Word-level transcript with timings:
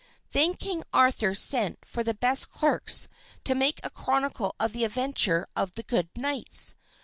Then 0.31 0.55
King 0.55 0.81
Arthur 0.91 1.35
sent 1.35 1.85
for 1.85 2.03
the 2.03 2.15
best 2.15 2.49
clerks 2.49 3.07
to 3.43 3.53
make 3.53 3.79
a 3.85 3.91
chronicle 3.91 4.55
of 4.59 4.73
the 4.73 4.83
adventures 4.83 5.45
of 5.55 5.73
the 5.73 5.83
good 5.83 6.09
knights. 6.15 6.73